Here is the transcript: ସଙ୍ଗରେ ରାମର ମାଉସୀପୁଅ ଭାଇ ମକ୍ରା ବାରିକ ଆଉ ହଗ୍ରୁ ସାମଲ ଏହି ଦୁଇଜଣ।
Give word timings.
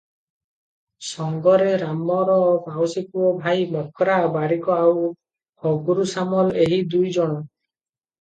ସଙ୍ଗରେ 1.07 1.65
ରାମର 1.81 2.37
ମାଉସୀପୁଅ 2.69 3.29
ଭାଇ 3.43 3.67
ମକ୍ରା 3.75 4.15
ବାରିକ 4.37 4.73
ଆଉ 4.85 5.05
ହଗ୍ରୁ 5.67 6.07
ସାମଲ 6.15 6.57
ଏହି 6.65 6.81
ଦୁଇଜଣ। 6.95 7.29